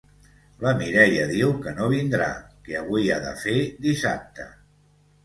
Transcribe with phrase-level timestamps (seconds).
[0.61, 2.29] La Mireia diu que no vindrà,
[2.69, 3.55] que avui ha de fer
[3.89, 4.49] dissabte.